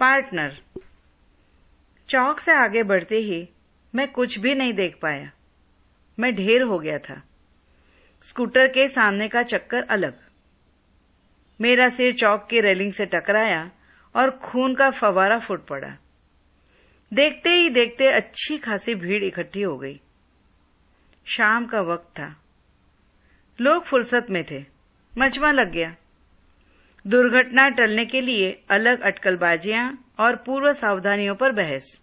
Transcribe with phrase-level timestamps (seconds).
[0.00, 0.62] Partner,
[2.08, 3.48] चौक से आगे बढ़ते ही
[3.94, 5.30] मैं कुछ भी नहीं देख पाया।
[6.18, 7.22] मैं ढेर हो गया था।
[8.22, 10.20] स्कूटर के सामने का चक्कर अलग।
[11.60, 13.70] मेरा सिर चौक की रेलिंग से टकराया
[14.16, 15.96] और खून का फवारा फूट पड़ा।
[17.14, 20.00] देखते ही देखते अच्छी खासी भीड़ इकट्ठी हो गई।
[21.26, 22.36] शाम का वक्त था।
[23.60, 24.64] लोग फुर्सत में थे।
[25.18, 25.96] मचमा लग गया।
[27.06, 32.00] दुर्घटना टलने के लिए अलग अटकलबाजियाँ और पूर्व सावधानियों पर बहस।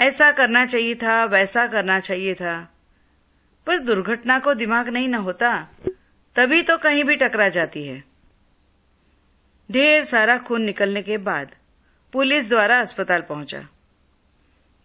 [0.00, 2.72] ऐसा करना चाहिए था, वैसा करना चाहिए था।
[3.66, 5.68] पर दुर्घटना को दिमाग नहीं न होता,
[6.36, 8.04] तभी तो कहीं भी टकरा जाती है।
[9.72, 11.54] ढेर सारा खून निकलने के बाद
[12.12, 13.68] पुलिस द्वारा अस्पताल पहुँचा।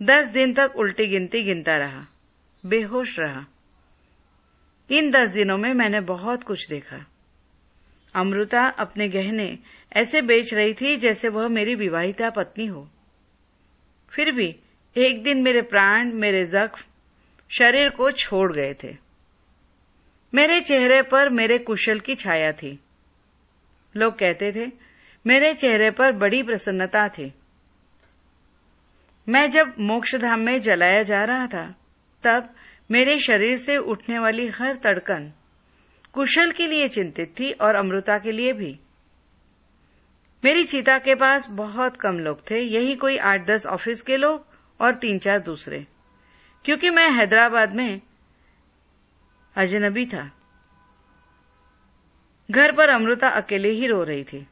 [0.01, 2.07] दस दिन तक उल्टी गिनती गिनता रहा,
[2.65, 3.45] बेहोश रहा।
[4.89, 7.05] इन दस दिनों में मैंने बहुत कुछ देखा।
[8.15, 9.59] अमृता अपने गहने
[9.97, 12.89] ऐसे बेच रही थी जैसे वह मेरी विवाहिता पत्नी हो।
[14.09, 14.55] फिर भी
[14.97, 16.83] एक दिन मेरे प्राण, मेरे जख्म,
[17.49, 18.97] शरीर को छोड़ गए थे।
[20.33, 22.79] मेरे चेहरे पर मेरे कुशल की छाया थी।
[23.97, 24.71] लोग कहते थे,
[25.27, 27.33] मेरे चेहरे पर बड़ी प्रसन्नता थी।
[29.29, 31.75] मैं जब मोक्षधाम में जलाया जा रहा था,
[32.23, 32.55] तब
[32.91, 35.33] मेरे शरीर से उठने वाली हर तड़कन
[36.13, 38.79] कुशल के लिए चिंतित थी और अमृता के लिए भी।
[40.45, 44.45] मेरी चिता के पास बहुत कम लोग थे, यही कोई आठ दस ऑफ़िस के लोग
[44.81, 45.87] और तीन चार दूसरे।
[46.65, 48.01] क्योंकि मैं हैदराबाद में
[49.57, 50.31] अजनबी था।
[52.51, 54.47] घर पर अमृता अकेले ही रो रही थी।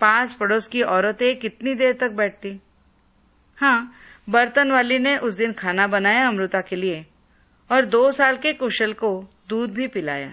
[0.00, 2.60] पास पड़ोस की औरतें कितनी देर तक बैठती?
[3.56, 3.92] हाँ
[4.30, 7.06] बर्तन वाली ने उस दिन खाना बनाया अमृता के लिए
[7.72, 10.28] और दो साल के कुशल को दूध भी पिलाया।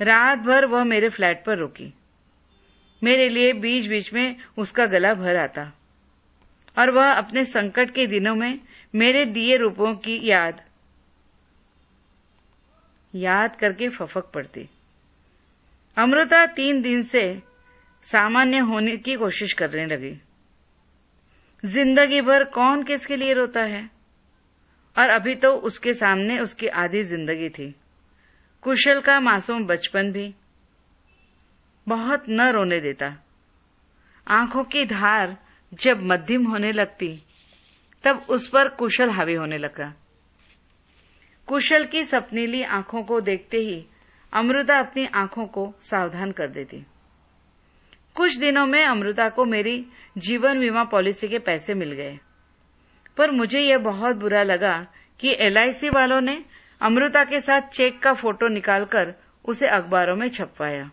[0.00, 1.92] रात भर वह मेरे फ्लैट पर रुकी।
[3.02, 5.72] मेरे लिए बीच बीच में उसका गला भर आता।
[6.78, 8.58] और वह अपने संकट के दिनों में
[8.94, 10.60] मेरे दिए रूपों की याद
[13.14, 14.68] याद करके फफक पड़ती।
[15.96, 17.42] अमृता तीन दिन से
[18.02, 20.14] सामान्य होने की कोशिश करने लगी।
[21.64, 23.97] ज़िंदगी भर कौन किसके लिए रोता है?
[24.98, 27.74] और अभी तो उसके सामने उसकी आधी ज़िंदगी थी।
[28.62, 30.34] कुशल का मासूम बचपन भी
[31.86, 33.06] बहुत न रोने देता।
[34.26, 35.36] आँखों की धार
[35.72, 37.22] जब मध्यम होने लगती,
[38.04, 39.94] तब उस पर कुशल हावी होने लगा।
[41.48, 43.84] कुशल की सपनीली आँखों को देखते ही
[44.32, 46.84] अमृता अपनी आँखों को सावधान कर देती।
[48.14, 49.86] कुछ दिनों में अमृता को मेरी
[50.18, 52.18] जीवन बीमा पॉलिसी के पैसे मिल गए।
[53.18, 54.76] पर मुझे यह बहुत बुरा लगा
[55.20, 56.42] कि एलआईसी वालों ने
[56.80, 59.14] अमृता के साथ चेक का फ़ोटो निकालकर
[59.44, 60.90] उसे अखबारों में छपवाया।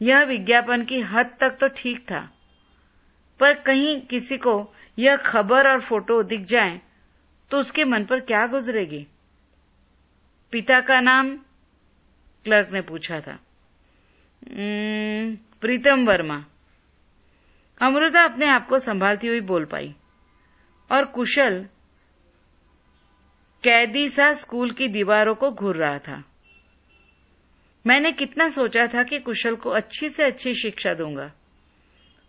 [0.00, 2.20] यह विज्ञापन की हद तक तो ठीक था,
[3.40, 4.54] पर कहीं किसी को
[4.98, 6.80] यह खबर और फ़ोटो दिख जाए
[7.50, 9.06] तो उसके मन पर क्या गुजरेगी?
[10.52, 11.36] पिता का नाम
[12.46, 13.38] क्लर्क ने पूछा था।
[15.62, 16.44] प्रीतम वर्मा।
[17.80, 19.94] अमृता अपने आप को संभालती हुई बोल पाई।
[20.90, 21.66] और कुशल
[23.64, 26.24] कैदी सा स्कूल की दीवारों को घूर रहा था।
[27.86, 31.32] मैंने कितना सोचा था कि कुशल को अच्छी से अच्छी शिक्षा दूँगा।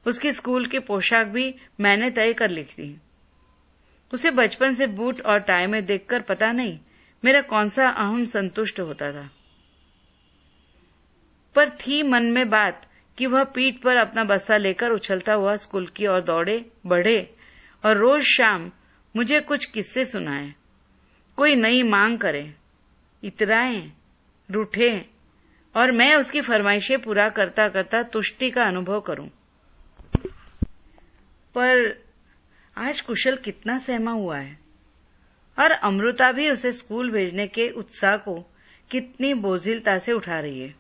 [0.08, 3.02] उसकी स्कूल की पोशाक भी मैंने तय कर ली थी
[4.14, 6.80] उसे बचपन से बूट और टाई में देखकर पता नहीं
[7.26, 9.30] मेरा कौन सा अहम संतुष्ट होता था।
[11.56, 15.88] पर थी मन में बात कि वह पीठ पर अपना बस्ता लेकर उछलता हुआ स्कूल
[15.88, 17.36] की ओर दौड़े, बढ़े
[17.86, 18.72] और रोज शाम
[19.16, 20.54] मुझे कुछ किस्से सुनाए।
[21.38, 22.54] कोई नई मांग करे,
[23.24, 23.92] इतराए,
[24.52, 25.10] रूठे,
[25.76, 29.28] और मैं उसकी फरमाइशें पूरा करता करता तुष्टि का अनुभव करूँ।
[31.56, 32.04] पर
[32.78, 34.60] आज कुशल कितना सहमा हुआ है।
[35.60, 38.56] और अमृता भी उसे स्कूल भेजने के उत्साह को
[38.92, 40.76] कितनी बोझिलता से उठा रही है।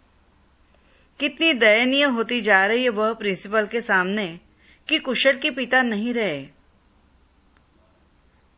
[1.19, 4.39] कितनी दयनीय होती जा रही है वह प्रिंसिपल के सामने
[4.89, 6.54] कि कुशल के पिता नहीं रहे।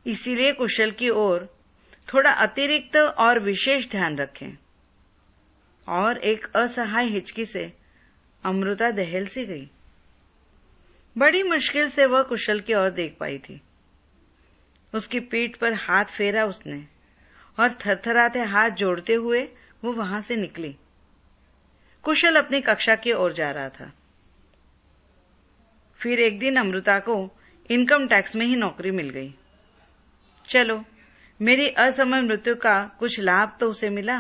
[0.07, 1.57] इसीलिए कुशल की ओर
[2.13, 4.57] थोड़ा अतिरिक्त और विशेष ध्यान रखें।
[5.88, 7.74] और एक असहाय हिचकी से
[8.44, 9.69] अमृता दहल सी गई।
[11.18, 13.62] बड़ी मुश्किल से वह कुशल की ओर देख पाई थी।
[14.95, 16.88] उसकी पीठ पर हाथ फेरा उसने
[17.59, 19.50] और थरथराते हाथ जोड़ते हुए
[19.83, 20.75] वो वहाँ से निकली।
[22.04, 23.94] कुशल अपनी कक्षा की ओर जा रहा था।
[26.01, 27.38] फिर एक दिन अमृता को
[27.71, 29.36] इनकम टैक्स में ही नौकरी मिल गई।
[30.47, 30.83] चलो,
[31.39, 34.19] मेरी असमय मृत्यु का कुछ लाभ तो उसे मिला।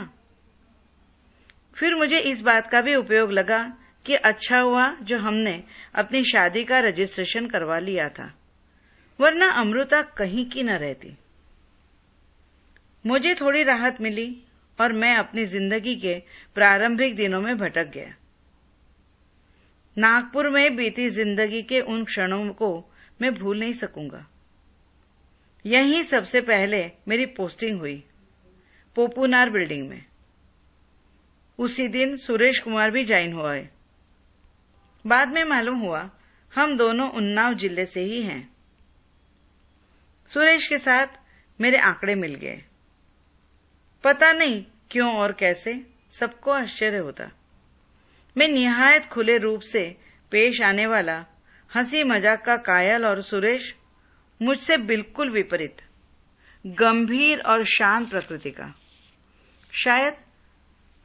[1.77, 3.61] फिर मुझे इस बात का भी उपयोग लगा
[4.05, 5.53] कि अच्छा हुआ जो हमने
[5.95, 8.33] अपनी शादी का रजिस्ट्रेशन करवा लिया था,
[9.19, 11.15] वरना अमृता कहीं की न रहती।
[13.05, 14.29] मुझे थोड़ी राहत मिली
[14.79, 16.19] और मैं अपनी ज़िंदगी के
[16.55, 18.13] प्रारंभिक दिनों में भटक गया।
[19.97, 22.69] नागपुर में बीती ज़िंदगी के उन क्षणों को
[23.19, 24.25] मैं भूल नहीं सकूँगा।
[25.67, 28.03] यहीं सबसे पहले मेरी पोस्टिंग हुई
[28.95, 30.05] पोपूनार बिल्डिंग में।
[31.59, 33.69] उसी दिन सुरेश कुमार भी ज्वाइन हुआ है
[35.05, 36.09] बाद में मालूम हुआ,
[36.53, 38.53] हम दोनों उन्नाव ज़िले से ही हैं।
[40.31, 41.07] सुरेश के साथ
[41.61, 42.61] मेरे आंकड़े मिल गए।
[44.03, 47.31] पता नहीं क्यों और कैसे, सबको आश्चर्य होता।
[48.37, 49.97] मैं निहायत खुले रूप से
[50.31, 51.25] पेश आने वाला
[51.75, 53.75] हँसी मज़ाक का कायल और सुरेश
[54.41, 55.77] मुझसे बिल्कुल विपरीत,
[56.67, 58.75] गंभीर और शांत प्रकृति का।
[59.71, 60.13] शायद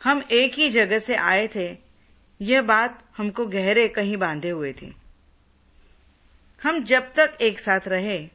[0.04, 1.76] हम एक ही जगह से आए थे,
[2.42, 4.96] यह बात हमको गहरे कहीं बांधे हुए थी।
[6.62, 8.28] हम जब तक एक साथ रहे,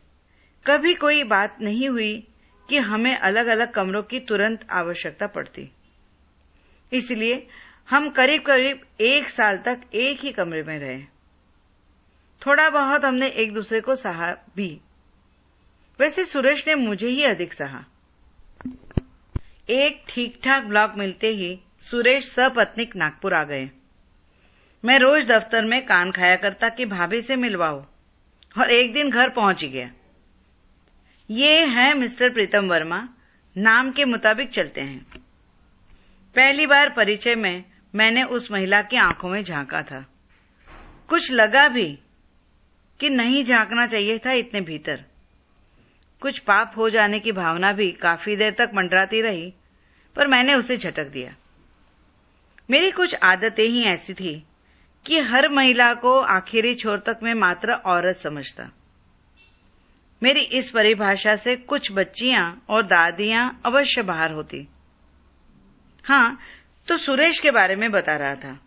[0.65, 2.27] कभी कोई बात नहीं हुई
[2.69, 5.71] कि हमें अलग अलग कमरों की तुरंत आवश्यकता पड़ती।
[6.94, 7.47] इसलिए
[7.89, 11.03] हम करीब करीब एक साल तक एक ही कमरे में रहे।
[12.45, 14.81] थोड़ा बहुत हमने एक दूसरे को सहा भी।
[15.99, 17.85] वैसे सुरेश ने मुझे ही अधिक सहा।
[19.69, 23.69] एक ठीक ठाक ब्लॉक मिलते ही सुरेश सपत्निक नागपुर आ गए।
[24.85, 27.85] मैं रोज दफ्तर में कान खाया करता कि भाभी से मिलवाओ,
[28.57, 29.91] और एक दिन घर पहुँच गया।
[31.29, 33.09] ये है मिस्टर प्रीतम वर्मा,
[33.57, 35.05] नाम के मुताबिक चलते हैं।
[36.35, 37.63] पहली बार परिचय में
[37.95, 40.05] मैंने उस महिला की आँखों में झांका था।
[41.07, 41.99] कुछ लगा भी
[42.99, 45.05] कि नहीं झांकना चाहिए था इतने भीतर।
[46.21, 49.53] कुछ पाप हो जाने की भावना भी काफ़ी देर तक मंडराती रही,
[50.15, 51.35] पर मैंने उसे झटक दिया।
[52.69, 54.45] मेरी कुछ आदतें ही ऐसी थी
[55.05, 58.71] कि हर महिला को आखिरी छोर तक मैं मात्र औरत समझता।
[60.23, 64.67] मेरी इस परिभाषा से कुछ बच्चियाँ और दादियाँ अवश्य बाहर होती।
[66.03, 66.39] हाँ
[66.87, 68.59] तो सुरेश के बारे में बता रहा था।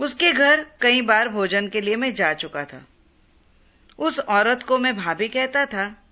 [0.00, 2.86] उसके घर कई बार भोजन के लिए मैं जा चुका था।
[4.00, 6.02] उस औरत को मैं भाभी कहता था।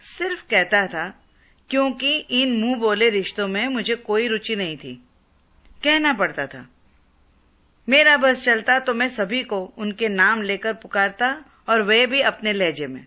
[0.00, 1.08] सिर्फ़ कहता था,
[1.70, 4.94] क्योंकि इन मुँह बोले रिश्तों में मुझे कोई रुचि नहीं थी।
[5.84, 6.66] कहना पड़ता था,
[7.88, 12.52] मेरा बस चलता तो मैं सभी को उनके नाम लेकर पुकारता और वे भी अपने
[12.52, 13.04] लहजे में।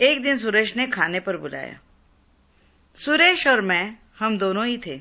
[0.00, 1.78] एक दिन सुरेश ने खाने पर बुलाया।
[2.96, 4.96] सुरेश और मैं, हम दोनों ही थे।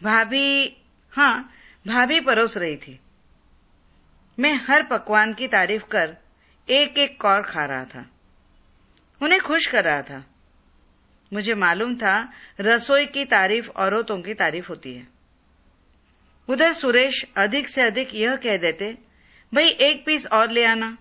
[0.00, 0.76] भाभी,
[1.12, 1.52] हाँ,
[1.86, 3.00] भाभी परोस रही थी।
[4.40, 6.16] मैं हर पकवान की तारीफ़ कर
[6.70, 8.10] एक एक कौर खा रहा था।
[9.22, 10.24] उन्हें खुश कर रहा था।
[11.32, 15.08] मुझे मालूम था रसोई की तारीफ़ औरतों की तारीफ़ होती है।
[16.48, 18.98] उधर सुरेश अधिक से अधिक यह कह देते,
[19.54, 20.98] भाई, एक पीस और ले आना।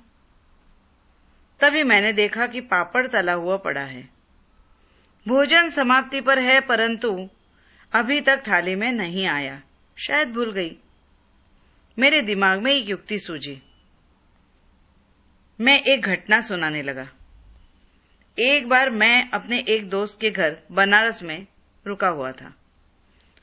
[1.59, 4.09] तभी मैंने देखा कि पापड़ तला हुआ पड़ा है।
[5.27, 7.29] भोजन समाप्ति पर है, परंतु
[7.93, 9.61] अभी तक थाली में नहीं आया।
[9.97, 10.77] शायद भूल गई।
[11.99, 13.61] मेरे दिमाग में एक युक्ति सूझी।
[15.61, 17.09] मैं एक घटना सुनाने लगा।
[18.39, 21.47] एक बार मैं अपने एक दोस्त के घर, बनारस में,
[21.87, 22.53] रुका हुआ था।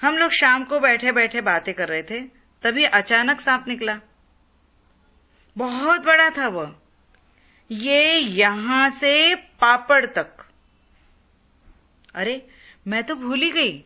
[0.03, 2.21] हम लोग शाम को बैठे बैठे बातें कर रहे थे,
[2.62, 4.01] तभी अचानक सांप निकला।
[5.59, 6.75] बहुत बड़ा था वह।
[7.71, 10.37] ये यहाँ से पापड़ तक।
[12.14, 12.47] अरे,
[12.87, 13.85] मैं तो भूल ही गई।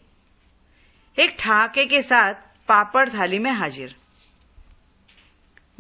[1.19, 2.35] एक ठाके के साथ
[2.69, 3.98] पापड़ थाली में हाजिर।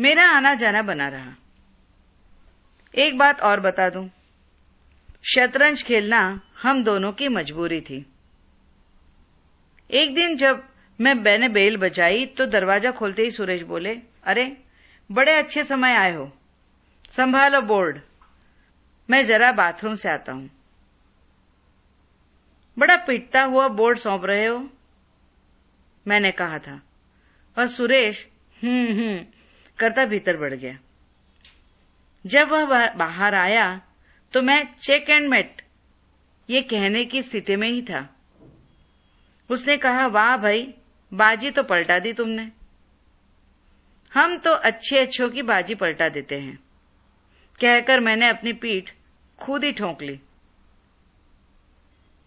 [0.00, 1.32] मेरा आना जाना बना रहा।
[2.94, 4.10] एक बात और बता दूँ।
[5.34, 8.06] शतरंज खेलना हम दोनों की मजबूरी थी।
[9.90, 10.68] एक दिन जब
[11.00, 14.56] मैं मैंने बेल बजाई तो दरवाज़ा खोलते ही सुरेश बोले, अरे,
[15.12, 16.32] बड़े अच्छे समय आए हो।
[17.10, 18.00] संभालो बोर्ड।
[19.10, 20.50] मैं जरा बाथरूम से आता हूँ।
[22.78, 24.70] बड़ा पिटता हुआ बोर्ड सौंप रहे हो?
[26.08, 26.82] मैंने कहा था।
[27.58, 28.26] और सुरेश
[28.64, 29.24] हम्म हम्म
[29.80, 30.78] करता भीतर बढ़ गया।
[32.24, 33.66] जब वह बाहर आया
[34.34, 35.62] तो मैं चेक एंड मेट
[36.48, 38.08] ये कहने की स्थिति में ही था।
[39.50, 40.62] उसने कहा, वाह भाई,
[41.12, 42.50] बाजी तो पलटा दी तुमने।
[44.12, 46.56] हम तो अच्छे अच्छों की बाजी पलटा देते हैं।
[47.60, 48.90] कहकर मैंने अपनी पीठ
[49.38, 50.18] खुद ही ठोंक ली।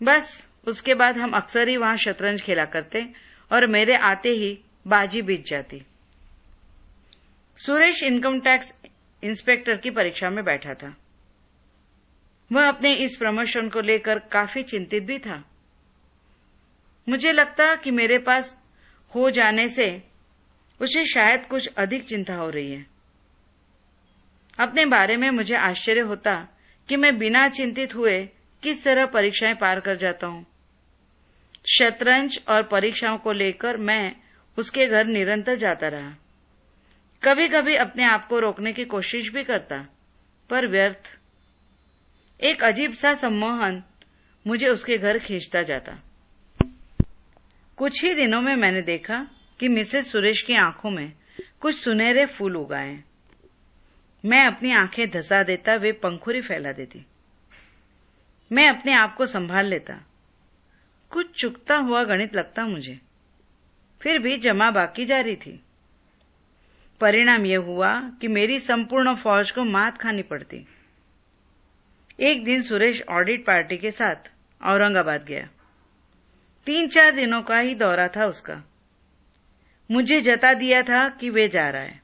[0.02, 3.08] बस, उसके बाद हम अक्सर ही वहाँ शतरंज खेला करते
[3.52, 5.86] और मेरे आते ही बाजी बीत जाती।
[7.58, 8.76] सुरेश इनकम टैक्स
[9.24, 10.98] इंस्पेक्टर की परीक्षा में बैठा था।
[12.52, 15.44] वह अपने इस प्रमोशन को लेकर काफ़ी चिंतित भी था।
[17.10, 18.58] मुझे लगता कि मेरे पास
[19.16, 20.04] हो जाने से
[20.82, 22.86] उसे शायद कुछ अधिक चिंता हो रही है।
[24.60, 26.48] अपने बारे में मुझे आश्चर्य होता
[26.90, 28.30] कि मैं बिना चिंतित हुए
[28.64, 30.46] किस तरह परीक्षाएँ पार कर जाता हूँ।
[31.66, 34.16] शतरंज और परीक्षाओं को लेकर मैं
[34.58, 36.16] उसके घर निरंतर जाता रहा।
[37.24, 39.88] कभी कभी अपने आप को रोकने की कोशिश भी करता,
[40.50, 41.20] पर व्यर्थ।
[42.44, 43.84] एक अजीब सा सम्मोहन
[44.48, 46.00] मुझे उसके घर खींचता जाता।
[47.78, 49.28] कुछ ही दिनों में मैंने देखा
[49.60, 51.14] कि मिसेस सुरेश की आँखों में
[51.60, 53.04] कुछ सुनहरे फूल उगाए।
[54.26, 57.06] मैं अपनी आँखें धसा देता, वे पंखुरी फैला देती।
[58.52, 60.06] मैं अपने आप को संभाल लेता।
[61.10, 63.00] कुछ चुकता हुआ गणित लगता मुझे।
[64.02, 65.64] फिर भी जमा बाकी जारी थी।
[67.02, 70.68] परिणाम यह हुआ कि मेरी संपूर्ण फौज को मात खानी पड़ती।
[72.20, 74.16] एक दिन सुरेश ऑडिट पार्टी के साथ
[74.64, 75.48] औरंगाबाद गया।
[76.66, 78.64] तीन चार दिनों का ही दौरा था उसका।
[79.92, 82.02] मुझे जता दिया था कि वे जा रहा है।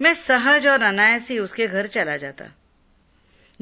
[0.00, 2.44] मैं सहज और अनायास ही उसके घर चला जाता।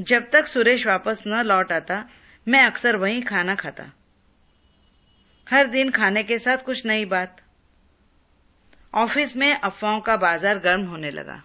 [0.00, 2.08] जब तक सुरेश वापस न लौट आता,
[2.48, 3.92] मैं अक्सर वहीं खाना खाता।
[5.50, 7.45] हर दिन खाने के साथ कुछ नई बात।
[8.96, 11.42] ऑफ़िस में अफवाहों का बाज़ार गर्म होने लगा।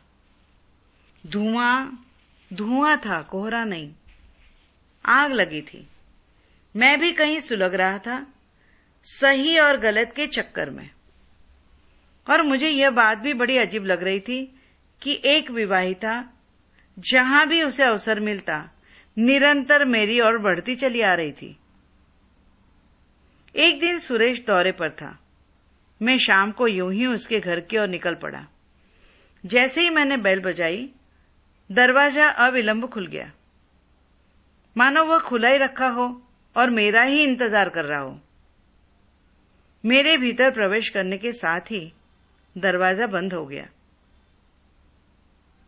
[1.27, 2.05] धुआँ
[2.53, 3.93] धुआँ था, कोहरा नहीं।
[5.05, 5.88] आग लगी थी।
[6.75, 8.27] मैं भी कहीं सुलग रहा था,
[9.03, 10.89] सही और गलत के चक्कर में।
[12.29, 14.60] और मुझे यह बात भी बड़ी अजीब लग रही थी
[15.01, 16.29] कि एक विवाहिता,
[17.00, 18.70] जहाँ भी उसे अवसर मिलता,
[19.17, 21.58] निरंतर मेरी ओर बढ़ती चली आ रही थी।
[23.55, 25.17] एक दिन सुरेश दौरे पर था।
[26.01, 28.46] मैं शाम को यूँ ही उसके घर की ओर निकल पड़ा।
[29.43, 30.89] जैसे ही मैंने बैल बजाई,
[31.70, 33.31] दरवाज़ा अविलंब खुल गया।
[34.75, 36.08] मानो वह खुला ही रखा हो
[36.55, 38.20] और मेरा ही इंतज़ार कर रहा हो।
[39.84, 41.91] मेरे भीतर प्रवेश करने के साथ ही
[42.55, 43.67] दरवाज़ा बंद हो गया।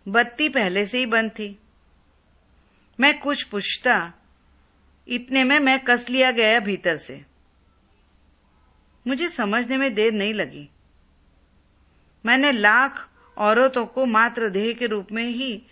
[0.06, 1.58] बत्ती पहले से ही बंद थी।
[3.00, 4.14] मैं कुछ पूछता,
[5.08, 7.33] इतने में मैं कस लिया गया भीतर से।
[9.08, 10.70] मुझे समझने में देर नहीं लगी।
[12.26, 15.66] मैंने लाख औरतों को मात्र देह के रूप में ही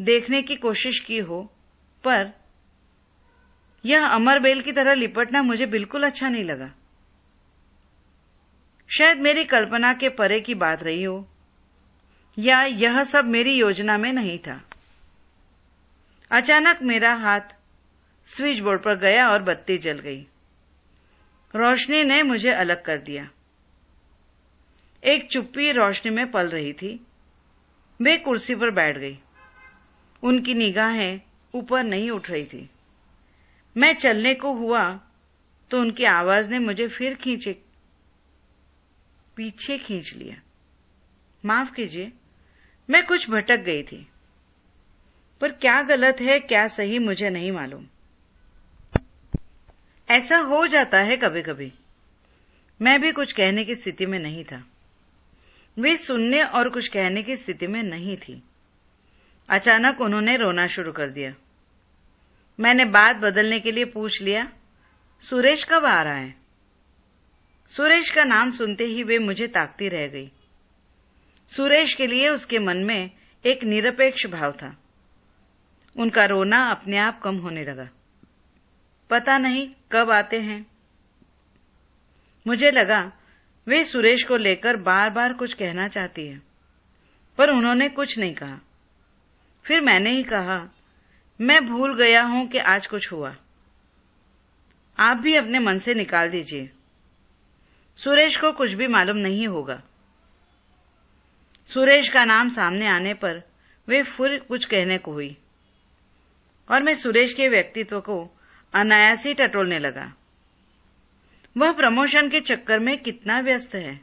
[0.00, 1.42] देखने की कोशिश की हो,
[2.04, 2.32] पर
[3.84, 6.70] यह अमर बेल की तरह लिपटना मुझे बिल्कुल अच्छा नहीं लगा।
[8.88, 11.28] शायद मेरी कल्पना के परे की बात रही हो,
[12.38, 14.60] या यह सब मेरी योजना में नहीं था।
[16.30, 17.40] अचानक मेरा हाथ
[18.26, 20.26] स्विच बोर्ड पर गया और बत्ती जल गई।
[21.56, 23.30] रोशनी ने मुझे अलग कर दिया।
[25.04, 27.06] एक चुप्पी रोशनी में पल रही थी।
[28.02, 29.18] वे कुर्सी पर बैठ गई।
[30.22, 31.20] उनकी निगाहें
[31.54, 32.70] ऊपर नहीं उठ रही थी।
[33.76, 35.00] मैं चलने को हुआ
[35.70, 37.52] तो उनकी आवाज़ ने मुझे फिर खींचे,
[39.36, 40.36] पीछे खींच लिया।
[41.44, 42.12] माफ़ कीजिए,
[42.90, 44.06] मैं कुछ भटक गई थी।
[45.40, 47.86] पर क्या गलत है, क्या सही मुझे नहीं मालूम।
[50.12, 51.72] ऐसा हो जाता है कभी कभी
[52.82, 54.64] मैं भी कुछ कहने की स्थिति में नहीं था।
[55.78, 58.42] वे सुनने और कुछ कहने की स्थिति में नहीं थी।
[59.48, 61.34] अचानक उन्होंने रोना शुरू कर दिया।
[62.60, 64.52] मैंने बात बदलने के लिए पूछ लिया,
[65.20, 66.34] सुरेश कब आ रहा है?
[67.68, 70.30] सुरेश का नाम सुनते ही वे मुझे ताकती रह गई।
[71.56, 73.10] सुरेश के लिए उसके मन में
[73.46, 74.76] एक निरपेक्ष भाव था।
[75.96, 77.88] उनका रोना अपने आप कम होने लगा।
[79.12, 80.64] पता नहीं कब आते हैं।
[82.46, 83.00] मुझे लगा,
[83.66, 86.40] वे सुरेश को लेकर बार बार कुछ कहना चाहती है,
[87.38, 88.58] पर उन्होंने कुछ नहीं कहा।
[89.64, 90.58] फिर मैंने ही कहा,
[91.40, 93.34] मैं भूल गया हूँ कि आज कुछ हुआ।
[94.98, 96.70] आप भी अपने मन से निकाल दीजिए।
[97.98, 99.80] सुरेश को कुछ भी मालूम नहीं होगा।
[101.70, 103.42] सुरेश का नाम सामने आने पर
[103.88, 105.36] वे फिर कुछ कहने को हुई,
[106.68, 108.24] और मैं सुरेश के व्यक्तित्व को
[108.74, 110.14] अनायासी टटोलने लगा।
[111.56, 114.00] वह प्रमोशन के चक्कर में कितना व्यस्त है।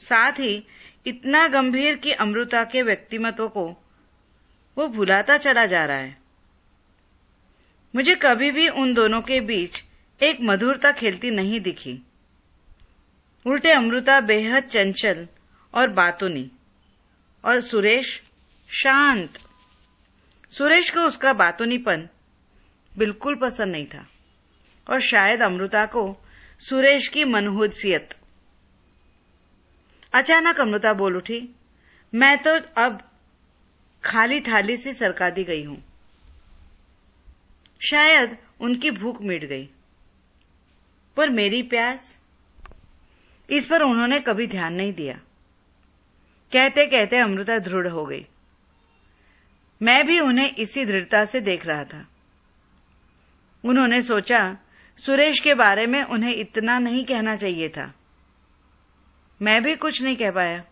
[0.00, 0.66] साथ ही
[1.06, 3.68] इतना गंभीर कि अमृता के व्यक्तिमत्व को
[4.78, 6.18] वो भुलाता चला जा रहा है।
[7.96, 9.84] मुझे कभी भी उन दोनों के बीच
[10.22, 12.02] एक मधुरता खेलती नहीं दिखी।
[13.46, 15.28] उल्टे अमृता बेहद चंचल
[15.74, 16.50] और बातुनी
[17.44, 18.22] और सुरेश
[18.70, 19.38] शांत।
[20.50, 22.08] सुरेश को उसका बातुनीपन
[22.98, 24.06] बिल्कुल पसंद नहीं था।
[24.90, 26.16] और शायद अमृता को
[26.60, 28.14] सुरेश की मनहूसियत।
[30.14, 31.48] अचानक अमृता बोल उठी,
[32.14, 33.10] मैं तो अब
[34.04, 35.84] खाली थाली से सरका दी गई हूँ।
[37.90, 39.68] शायद उनकी भूख मिट गई।
[41.16, 42.18] पर मेरी प्यास,
[43.50, 45.14] इस पर उन्होंने कभी ध्यान नहीं दिया।
[46.52, 48.26] कहते कहते अमृता दृढ़ हो गई।
[49.82, 52.06] मैं भी उन्हें इसी दृढ़ता से देख रहा था।
[53.64, 54.58] उन्होंने सोचा
[54.96, 57.94] सुरेश के बारे में उन्हें इतना नहीं कहना चाहिए था।
[59.42, 60.64] मैं भी कुछ नहीं कह पाया।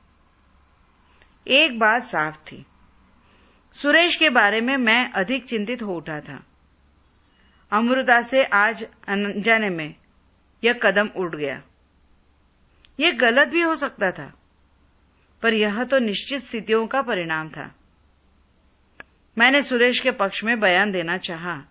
[1.48, 2.66] एक बात साफ़ थी।
[3.72, 6.46] सुरेश के बारे में मैं अधिक चिंतित हो उठा था।
[7.72, 9.94] अमृता से आज अनजाने में
[10.64, 11.62] यह कदम उठ गया।
[13.00, 14.32] यह गलत भी हो सकता था
[15.42, 17.74] पर यह तो निश्चित स्थितियों का परिणाम था।
[19.38, 21.64] मैंने सुरेश के पक्ष में बयान देना चाहा,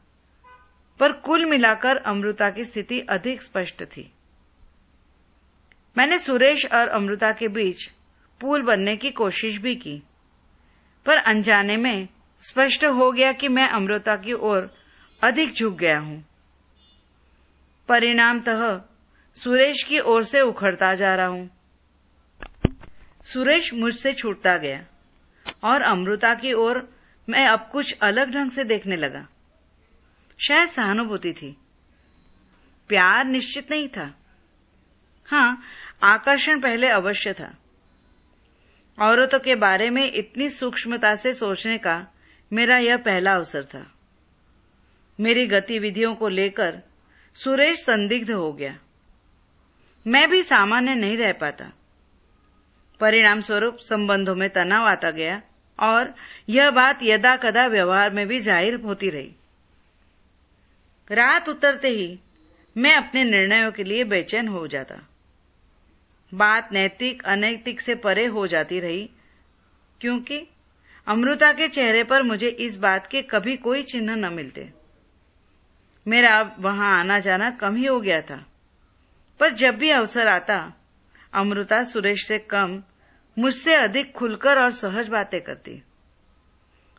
[1.00, 4.12] पर कुल मिलाकर अमृता की स्थिति अधिक स्पष्ट थी।
[5.98, 7.90] मैंने सुरेश और अमृता के बीच
[8.42, 10.02] पुल बनने की कोशिश भी की,
[11.06, 12.08] पर अनजाने में
[12.44, 14.74] स्पष्ट हो गया कि मैं अमृता की ओर
[15.22, 16.24] अधिक झुक गया हूँ।
[17.90, 18.82] परिणामतः
[19.36, 21.50] सुरेश की ओर से उखड़ता जा रहा हूँ।
[23.24, 24.86] सुरेश मुझसे छूटता गया
[25.64, 26.88] और अमृता की ओर
[27.30, 29.28] मैं अब कुछ अलग ढंग से देखने लगा।
[30.40, 31.58] शायद सहानुभूति थी।
[32.88, 34.14] प्यार निश्चित नहीं था।
[35.26, 35.62] हाँ,
[36.04, 37.56] आकर्षण पहले अवश्य था।
[39.02, 42.08] औरतों के बारे में इतनी सूक्ष्मता से सोचने का
[42.54, 43.92] मेरा यह पहला अवसर था।
[45.20, 46.82] मेरी गतिविधियों को लेकर
[47.36, 48.78] सुरेश संदिग्ध हो गया।
[50.08, 51.72] मैं भी सामान्य नहीं रह पाता।
[53.00, 55.42] परिणाम स्वरूप संबंधों में तनाव आता गया
[55.80, 56.16] और
[56.50, 59.36] यह बात यदा कदा व्यवहार में भी ज़ाहिर होती रही।
[61.12, 62.20] रात उतरते ही
[62.78, 64.96] मैं अपने निर्णयों के लिए बेचैन हो जाता।
[66.34, 69.10] बात नैतिक, अनैतिक से परे हो जाती रही,
[70.02, 70.48] क्योंकि
[71.08, 74.74] अमृता के चेहरे पर मुझे इस बात के कभी कोई चिन्ह न मिलते।
[76.08, 78.46] मेरा अब वहाँ आना जाना कम ही हो गया था,
[79.40, 80.74] पर जब भी अवसर आता,
[81.34, 82.84] अमृता सुरेश से कम
[83.40, 85.84] मुझसे अधिक खुलकर और सहज बातें करती।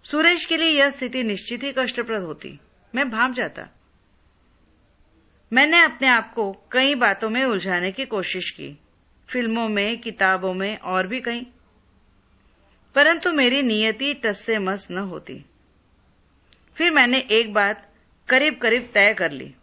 [0.04, 2.58] सुरेश के लिए यह स्थिति निश्चित ही कष्टप्रद होती।
[2.94, 3.68] मैं भाप जाता।
[5.52, 8.78] मैंने अपने आप को कई बातों में उलझाने की कोशिश की।
[9.28, 11.46] फ़िल्मों में, किताबों में, और भी कई
[12.94, 15.44] परंतु मेरी नियति टस से मस न होती।
[16.76, 17.92] फिर मैंने एक बात
[18.28, 19.54] करीब करीब तय कर ली।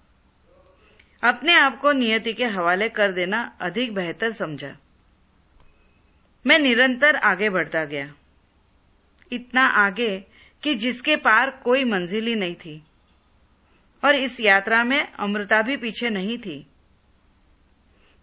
[1.23, 4.77] अपने आप को नियति के हवाले कर देना अधिक बेहतर समझा।
[6.47, 8.13] मैं निरंतर आगे बढ़ता गया।
[9.31, 10.25] इतना आगे
[10.63, 12.83] कि जिसके पार कोई मंजिल ही नहीं थी।
[14.03, 16.67] और इस यात्रा में अमृता भी पीछे नहीं थी।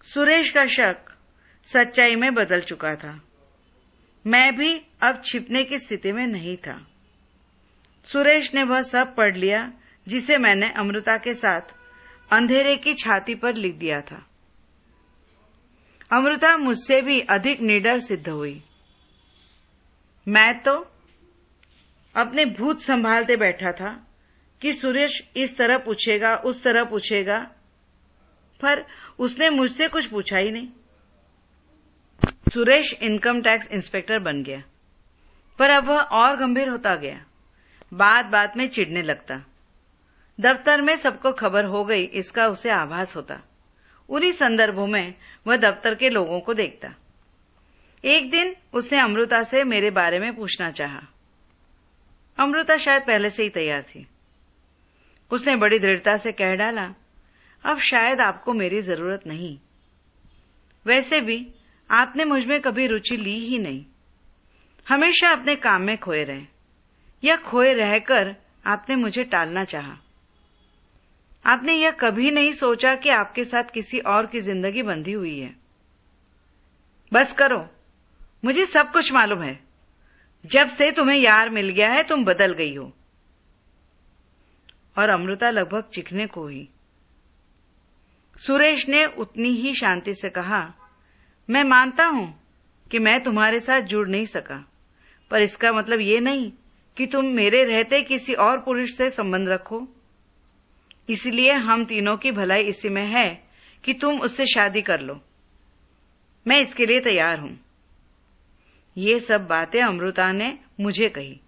[0.05, 1.17] सुरेश का शक
[1.65, 3.21] सच्चाई में बदल चुका था।
[4.27, 6.87] मैं भी अब छिपने की स्थिति में नहीं था।
[8.05, 9.73] सुरेश ने वह सब पढ़ लिया,
[10.09, 11.61] जिसे मैंने अमृता के साथ
[12.33, 14.27] अंधेरे की छाती पर लिख दिया था।
[16.13, 18.63] अमृता मुझसे भी अधिक निडर सिद्ध हुई।
[20.29, 20.77] मैं तो
[22.17, 24.07] अपने भूत संभालते बैठा था।
[24.61, 27.51] कि सुरेश इस तरह पूछेगा, उस तरह पूछेगा।
[28.63, 28.87] पर
[29.19, 30.69] उसने मुझसे कुछ पूछा ही नहीं।
[32.55, 34.63] सुरेश इनकम टैक्स इंस्पेक्टर बन गया।
[35.59, 37.25] पर अब वह और गंभीर होता गया।
[37.95, 39.47] बात बात में चिढ़ने लगता।
[40.41, 43.41] दफ्तर में सबको खबर हो गई, इसका उसे आभास होता।
[44.09, 45.15] उन्हीं संदर्भों में
[45.47, 46.95] वह दफ्तर के लोगों को देखता।
[48.05, 51.01] एक दिन उसने अमृता से मेरे बारे में पूछना चाहा।
[52.39, 54.07] अमृता शायद पहले से ही तैयार थी।
[55.33, 56.95] उसने बड़ी दृढ़ता से कह डाला,
[57.65, 59.59] अब शायद आपको मेरी ज़रूरत नहीं।
[60.87, 61.47] वैसे भी,
[61.91, 63.85] आपने मुझमें कभी रुचि ली ही नहीं।
[64.89, 66.43] हमेशा अपने काम में खोए रहे,
[67.25, 69.97] या खोए रहकर आपने मुझे टालना चाहा।
[71.47, 75.55] आपने यह कभी नहीं सोचा कि आपके साथ किसी और की ज़िंदगी बंधी हुई है।
[77.13, 77.71] बस करो,
[78.45, 79.61] मुझे सब कुछ मालूम है।
[80.47, 82.93] जब से तुम्हें यार मिल गया है, तुम बदल गई हो।
[84.97, 86.69] और अमृता लगभग चिखने को ही
[88.37, 90.63] सुरेश ने उतनी ही शांति से कहा,
[91.49, 92.41] मैं मानता हूँ
[92.91, 94.65] कि मैं तुम्हारे साथ जुड़ नहीं सका,
[95.31, 96.53] पर इसका मतलब ये नहीं
[96.97, 99.87] कि तुम मेरे रहते किसी और पुरुष से संबंध रखो।
[101.09, 103.29] इसलिए हम तीनों की भलाई इसी में है
[103.85, 105.21] कि तुम उससे शादी कर लो।
[106.47, 107.59] मैं इसके लिए तैयार हूँ।
[108.97, 111.41] ये सब बातें अमृता ने मुझे कही।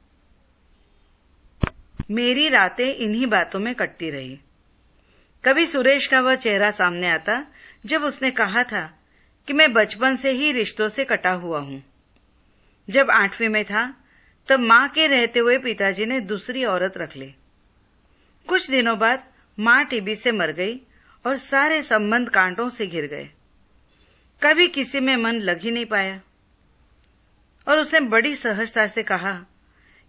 [2.10, 4.40] मेरी रातें इन्हीं बातों में कटती रही।
[5.44, 7.46] कभी सुरेश का वह चेहरा सामने आता,
[7.86, 8.98] जब उसने कहा था
[9.46, 11.84] कि मैं बचपन से ही रिश्तों से कटा हुआ हूँ।
[12.90, 13.94] जब आठवीं में था,
[14.48, 17.34] तब माँ के रहते हुए पिताजी ने दूसरी औरत रख ली।
[18.48, 19.24] कुछ दिनों बाद
[19.58, 20.80] माँ टीबी से मर गई
[21.26, 23.30] और सारे संबंध कांटों से घिर गए।
[24.42, 26.20] कभी किसी में मन लग ही नहीं पाया।
[27.68, 29.46] और उसने बड़ी सहजता से कहा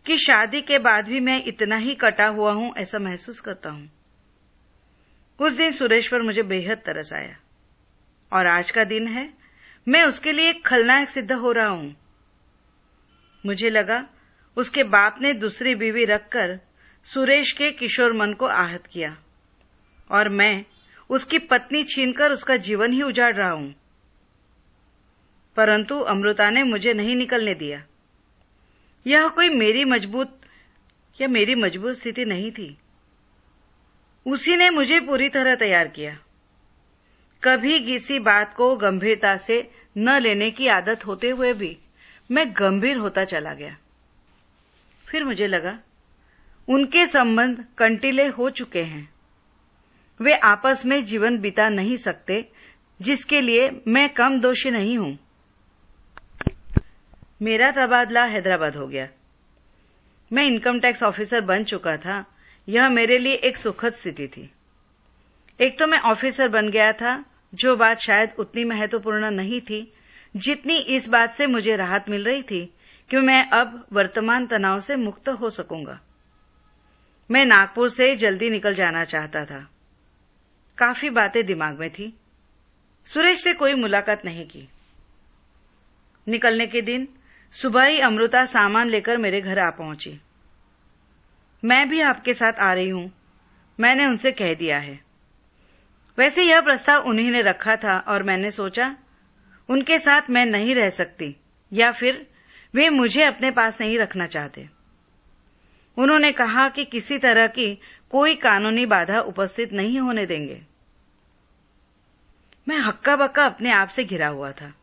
[0.05, 3.91] कि शादी के बाद भी मैं इतना ही कटा हुआ हूँ, ऐसा महसूस करता हूँ।
[5.39, 7.35] उस दिन सुरेश पर मुझे बेहद तरस आया।
[8.33, 9.33] और आज का दिन है,
[9.87, 11.95] मैं उसके लिए एक खलनायक सिद्ध हो रहा हूँ।
[13.45, 14.07] मुझे लगा,
[14.57, 16.59] उसके बाप ने दूसरी बीवी रखकर
[17.03, 19.17] सुरेश के किशोर मन को आहत किया।
[20.11, 20.65] और मैं
[21.09, 23.75] उसकी पत्नी छीनकर उसका जीवन ही उजाड़ रहा हूँ।
[25.55, 27.85] परंतु अमृता ने मुझे नहीं निकलने दिया।
[29.07, 30.39] यह कोई मेरी मज़बूत,
[31.21, 32.77] या मेरी मज़बूत स्थिति नहीं थी।
[34.27, 36.19] उसी ने मुझे पूरी तरह तैयार किया।
[37.43, 41.77] कभी किसी बात को गंभीरता से न लेने की आदत होते हुए भी
[42.31, 43.77] मैं गंभीर होता चला गया।
[45.09, 45.79] फिर मुझे लगा,
[46.69, 49.13] उनके संबंध कंटीले हो चुके हैं।
[50.21, 52.49] वे आपस में जीवन बिता नहीं सकते,
[53.01, 55.22] जिसके लिए मैं कम दोषी नहीं हूँ।
[57.43, 59.07] मेरा तबादला हैदराबाद हो गया।
[60.33, 62.25] मैं इनकम टैक्स ऑफिसर बन चुका था।
[62.69, 64.51] यह मेरे लिए एक सुखद स्थिति थी।
[65.61, 69.93] एक तो मैं ऑफिसर बन गया था, जो बात शायद उतनी महत्वपूर्ण नहीं थी,
[70.35, 72.73] जितनी इस बात से मुझे राहत मिल रही थी
[73.09, 75.99] कि मैं अब वर्तमान तनाव से मुक्त हो सकूँगा।
[77.31, 79.69] मैं नागपुर से जल्दी निकल जाना चाहता था।
[80.77, 82.17] काफ़ी बातें दिमाग में थी।
[83.05, 84.69] सुरेश से कोई मुलाकात नहीं की।
[86.27, 87.07] निकलने के दिन
[87.53, 90.21] सुबह ही अमृता सामान लेकर मेरे घर आ पहुँची।
[91.65, 93.11] मैं भी आपके साथ आ रही हूँ।
[93.79, 94.99] मैंने उनसे कह दिया है।
[96.17, 98.95] वैसे यह प्रस्ताव उन्हीं ने रखा था और मैंने सोचा,
[99.69, 101.35] उनके साथ मैं नहीं रह सकती,
[101.73, 102.27] या फिर
[102.75, 104.69] वे मुझे अपने पास नहीं रखना चाहते।
[105.97, 110.61] उन्होंने कहा कि किसी तरह की कोई कानूनी बाधा उपस्थित नहीं होने देंगे।
[112.67, 114.73] मैं हक्का बक्का अपने आप से घिरा हुआ था।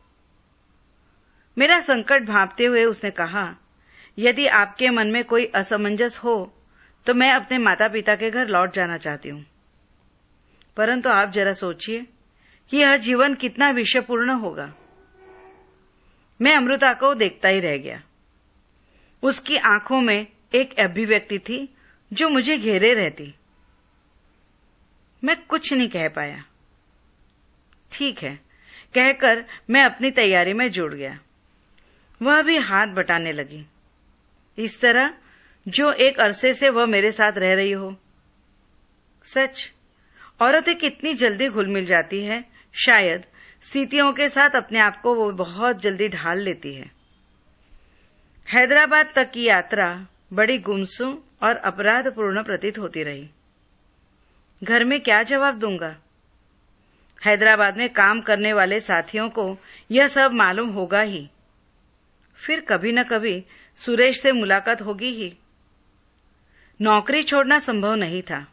[1.57, 3.55] मेरा संकट भापते हुए उसने कहा,
[4.19, 6.57] यदि आपके मन में कोई असमंजस हो
[7.05, 9.45] तो मैं अपने माता पिता के घर लौट जाना चाहती हूँ।
[10.77, 12.05] परंतु आप जरा सोचिए
[12.71, 14.73] कि यह जीवन कितना विषयपूर्ण होगा।
[16.41, 18.01] मैं अमृता को देखता ही रह गया।
[19.23, 21.73] उसकी आँखों में एक अभिव्यक्ति थी
[22.13, 23.33] जो मुझे घेरे रहती।
[25.23, 26.43] मैं कुछ नहीं कह पाया।
[27.91, 28.35] ठीक है,
[28.93, 31.19] कहकर मैं अपनी तैयारी में जुड़ गया।
[32.21, 33.65] वह भी हाथ बटाने लगी।
[34.57, 35.13] इस तरह,
[35.67, 37.95] जो एक अरसे से वह मेरे साथ रह रही हो।
[39.25, 39.71] सच,
[40.41, 43.23] औरतें कितनी जल्दी घुल मिल जाती है। शायद
[43.61, 46.91] स्थितियों के साथ अपने आप को वो बहुत जल्दी ढाल लेती है।
[48.49, 53.29] हैदराबाद तक की यात्रा बड़ी गुमसुम और अपराधपूर्ण प्रतीत होती रही।
[54.63, 55.95] घर में क्या जवाब दूँगा?
[57.25, 59.57] हैदराबाद में काम करने वाले साथियों को
[59.91, 61.29] यह सब मालूम होगा ही।
[62.45, 65.37] फिर कभी न कभी सुरेश से मुलाकात होगी ही।
[66.81, 68.47] नौकरी छोड़ना संभव नहीं था।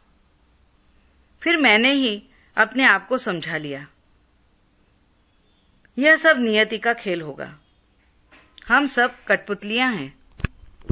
[1.43, 2.23] फिर मैंने ही
[2.57, 3.87] अपने आप को समझा लिया।
[5.97, 7.59] यह सब नियति का खेल होगा।
[8.67, 10.19] हम सब कठपुतलियाँ हैं,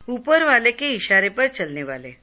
[0.09, 2.15] ऊपर वाले के इशारे पर चलने वाले।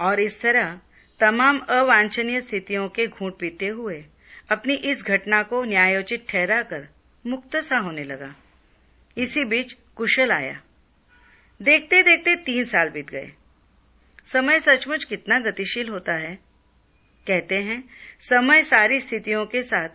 [0.00, 0.80] और इस तरह
[1.20, 4.04] तमाम अवांछनीय स्थितियों के घूट पीते हुए
[4.50, 6.88] अपनी इस घटना को न्यायोचित ठहराकर
[7.26, 8.34] मुक्त सा होने लगा।
[9.18, 10.60] इसी बीच कुशल आया।
[11.62, 13.32] देखते देखते तीन साल बीत गए।
[14.26, 16.36] समय सचमुच कितना गतिशील होता है।
[17.26, 17.84] कहते हैं,
[18.20, 19.88] समय सारी स्थितियों के साथ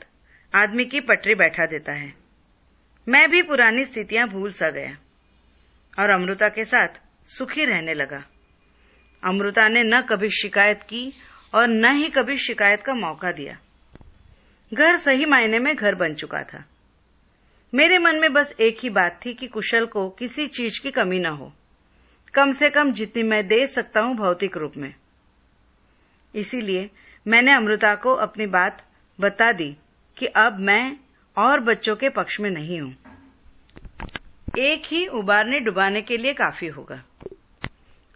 [0.56, 2.14] आदमी की पटरी बैठा देता है।
[3.10, 4.98] मैं भी पुरानी स्थितियाँ भूल सा गया
[6.00, 6.88] और अमृता के साथ
[7.26, 8.24] सुखी रहने लगा।
[9.24, 11.14] अमृता ने न कभी शिकायत की
[11.54, 13.58] और न ही कभी शिकायत का मौका दिया।
[14.74, 16.66] घर सही मायने में घर बन चुका था।
[17.76, 21.20] मेरे मन में बस एक ही बात थी कि कुशल को किसी चीज़ की कमी
[21.20, 21.54] न हो।
[22.34, 24.94] कम से कम जितनी मैं दे सकता हूँ भौतिक रूप में।
[26.36, 26.90] इसीलिए
[27.28, 28.86] मैंने अमृता को अपनी बात
[29.20, 29.78] बता दी
[30.18, 30.98] कि अब मैं
[31.38, 32.96] और बच्चों के पक्ष में नहीं हूँ।
[34.60, 37.04] एक ही उबारने डुबाने के लिए काफ़ी होगा।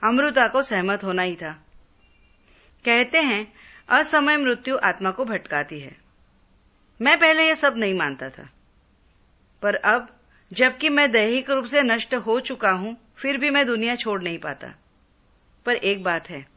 [0.03, 1.51] अमृता को सहमत होना ही था।
[2.85, 3.53] कहते हैं,
[3.89, 5.97] असमय मृत्यु आत्मा को भटकाती है।
[7.01, 8.49] मैं पहले यह सब नहीं मानता था।
[9.61, 10.19] पर अब,
[10.53, 14.37] जबकि मैं दैहिक रूप से नष्ट हो चुका हूँ, फिर भी मैं दुनिया छोड़ नहीं
[14.37, 14.73] पाता।
[15.65, 16.47] पर एक बात है,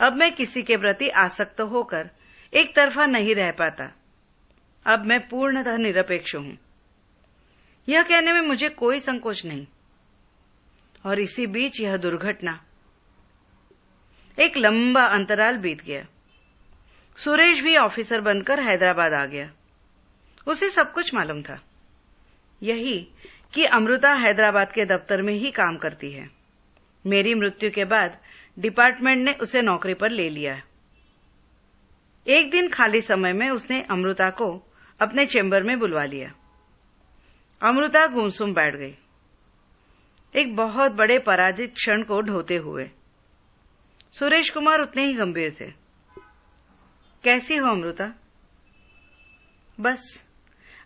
[0.00, 2.10] अब मैं किसी के प्रति आसक्त होकर
[2.54, 3.92] एक तरफा नहीं रह पाता।
[4.86, 6.58] अब मैं पूर्णतः निरपेक्ष हूँ।
[7.88, 9.66] यह कहने में मुझे कोई संकोच नहीं।
[11.06, 12.64] और इसी बीच यह दुर्घटना।
[14.38, 16.06] एक लंबा अंतराल बीत गया।
[17.16, 19.50] सुरेश भी ऑफिसर बनकर हैदराबाद आ गया।
[20.46, 21.62] उसे सब कुछ मालूम था।
[22.62, 23.08] यही
[23.54, 26.30] कि अमृता हैदराबाद के दफ्तर में ही काम करती है।
[27.06, 28.18] मेरी मृत्यु के बाद
[28.58, 30.62] डिपार्टमेंट ने उसे नौकरी पर ले लिया
[32.26, 36.32] एक दिन खाली समय में उसने अमृता को अपने चेंबर में बुलवा लिया।
[37.62, 38.96] अमृता गुमसुम बैठ गई।
[40.36, 42.90] एक बहुत बड़े पराजित क्षण को ढोते हुए।
[44.12, 45.70] सुरेश कुमार उतने ही गंभीर थे।
[47.24, 48.14] कैसी हो अमृता?
[49.80, 50.24] बस,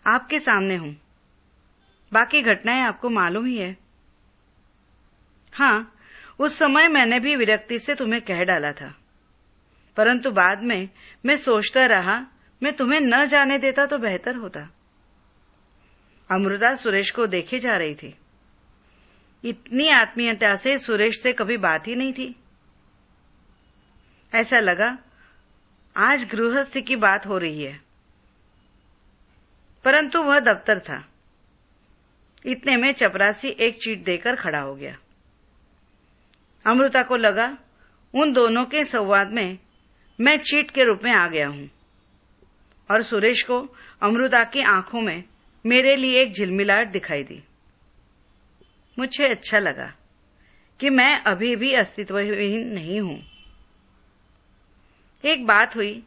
[0.07, 0.95] आपके सामने हूँ।
[2.13, 3.77] बाकी घटनाएँ आपको मालूम ही है।
[5.53, 5.95] हाँ,
[6.39, 8.97] उस समय मैंने भी विरक्ति से तुम्हें कह डाला था।
[9.97, 10.89] परंतु बाद में
[11.25, 12.25] मैं सोचता रहा,
[12.63, 14.69] मैं तुम्हें न जाने देता तो बेहतर होता।
[16.31, 18.15] अमृता सुरेश को देखे जा रही थी।
[19.45, 22.35] इतनी आत्मीयता से सुरेश से कभी बात ही नहीं थी।
[24.35, 24.97] ऐसा लगा,
[25.97, 27.79] आज गृहस्थी की बात हो रही है।
[29.83, 31.08] परंतु वह दफ्तर था।
[32.45, 34.97] इतने में चपरासी एक चीट देकर खड़ा हो गया।
[36.65, 37.57] अमृता को लगा,
[38.15, 39.57] उन दोनों के संवाद में
[40.21, 41.69] मैं चीट के रूप में आ गया हूँ
[42.91, 45.23] और सुरेश को अमृता की आँखों में
[45.65, 47.43] मेरे लिए एक झिलमिलाट दिखाई दी।
[48.99, 49.93] मुझे अच्छा लगा
[50.79, 53.23] कि मैं अभी भी अस्तित्वहीन नहीं हूँ।
[55.25, 56.03] एक बात हुई,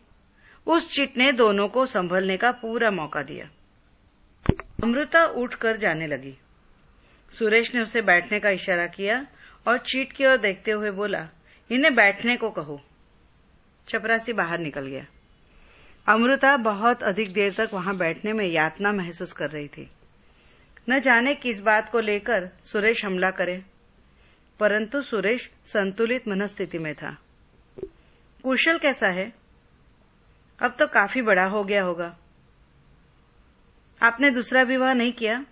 [0.66, 3.50] उस चिट ने दोनों को संभलने का पूरा मौका दिया।
[4.82, 6.36] अमृता उठकर जाने लगी।
[7.32, 9.26] सुरेश ने उसे बैठने का इशारा किया
[9.66, 11.28] और चीट की ओर देखते हुए बोला,
[11.70, 12.80] इन्हें बैठने को कहो।
[13.88, 15.04] चपरासी बाहर निकल गया।
[16.06, 19.90] अमृता बहुत अधिक देर तक वहाँ बैठने में यातना महसूस कर रही थी।
[20.90, 23.62] न जाने किस बात को लेकर सुरेश हमला करे,
[24.60, 27.16] परंतु सुरेश संतुलित मनस्थिति में था।
[28.44, 29.32] कुशल कैसा है?
[30.62, 32.16] अब तो काफ़ी बड़ा हो गया होगा।
[34.02, 35.46] आपने दूसरा विवाह नहीं किया?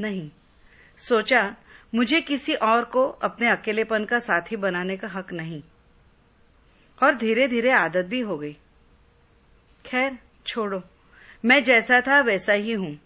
[0.00, 0.30] नहीं।
[0.98, 1.56] सोचा,
[1.94, 5.62] मुझे किसी और को अपने अकेलेपन का साथी बनाने का हक नहीं।
[7.02, 8.56] और धीरे धीरे आदत भी हो गई।
[9.86, 10.82] खैर, छोड़ो।
[11.44, 12.98] मैं जैसा था वैसा ही हूँ।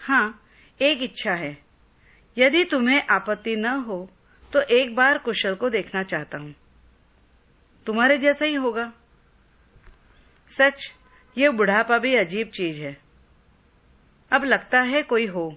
[0.00, 0.42] हाँ,
[0.82, 1.58] एक इच्छा है।
[2.38, 4.10] यदि तुम्हें आपत्ति न हो
[4.52, 6.54] तो एक बार कुशल को देखना चाहता हूँ।
[7.86, 8.92] तुम्हारे जैसा ही होगा।
[10.48, 10.92] सच
[11.36, 12.96] ये बुढ़ापा भी अजीब चीज़ है।
[14.30, 15.48] अब लगता है कोई हो।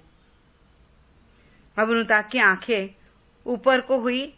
[1.77, 2.95] अब अनुता की आँखें
[3.45, 4.33] ऊपर को हुई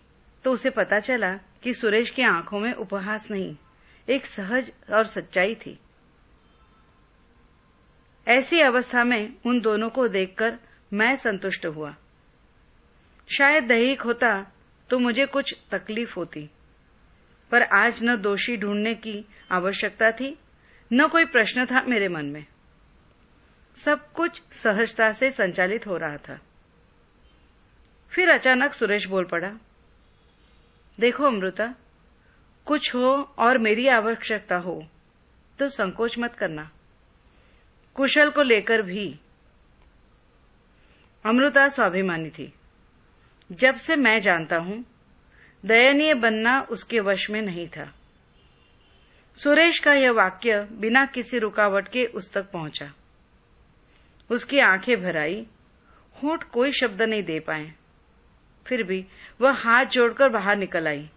[0.45, 3.55] तो उसे पता चला कि सुरेश की आँखों में उपहास नहीं,
[4.07, 5.79] एक सहज और सच्चाई थी।
[8.27, 10.57] ऐसी अवस्था में उन दोनों को देखकर
[10.91, 11.95] मैं संतुष्ट हुआ।
[13.29, 14.31] शायद दैहिक होता
[14.89, 16.49] तो मुझे कुछ तकलीफ़ होती,
[17.51, 20.37] पर आज न दोषी ढूँढने की आवश्यकता थी
[20.93, 22.45] न कोई प्रश्न था मेरे मन में।
[23.77, 26.39] सब कुछ सहजता से संचालित हो रहा था।
[28.11, 29.51] फिर अचानक सुरेश बोल पड़ा,
[30.99, 31.75] देखो अमृता,
[32.65, 34.87] कुछ हो और मेरी आवश्यकता हो
[35.59, 36.69] तो संकोच मत करना।
[37.95, 39.19] कुशल को लेकर भी।
[41.25, 42.53] अमृता स्वाभिमानी थी।
[43.51, 44.83] जब से मैं जानता हूँ,
[45.65, 47.93] दयनीय बनना उसके वश में नहीं था।
[49.43, 52.93] सुरेश का यह वाक्य बिना किसी रुकावट के उस तक पहुँचा।
[54.31, 55.47] उसकी आँखें भर आई,
[56.23, 57.71] होठ कोई शब्द नहीं दे पाए।
[58.67, 59.05] फिर भी
[59.41, 61.09] वह हाथ जोड़कर बाहर निकल आई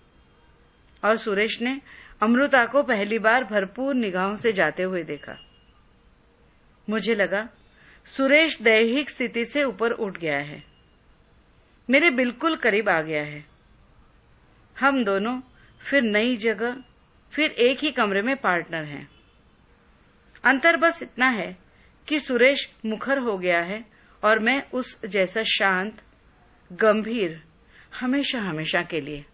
[1.05, 1.81] और सुरेश ने
[2.23, 5.39] अमृता को पहली बार भरपूर निगाहों से जाते हुए देखा।
[6.91, 7.49] मुझे लगा,
[8.07, 10.63] सुरेश दैहिक स्थिति से ऊपर उठ गया है।
[11.91, 13.45] मेरे बिल्कुल करीब आ गया है।
[14.81, 15.41] हम दोनों
[15.91, 16.85] फिर नई जगह
[17.33, 19.09] फिर एक ही कमरे में पार्टनर हैं।
[20.45, 21.59] अंतर बस इतना है
[22.09, 23.85] कि सुरेश मुखर हो गया है
[24.25, 26.03] और मैं उस जैसा शांत,
[26.73, 27.43] गंभीर
[28.01, 29.25] हमेशा हमेशा के लिए।